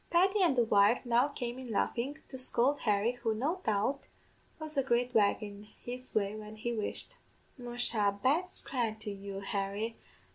[0.09, 4.01] "Paddy an' the wife now came in laughin', to scould Harry, who, no doubt,
[4.57, 7.17] was a great wag in his way when he wished.
[7.55, 9.97] 'Musha, bad scran to you, Harry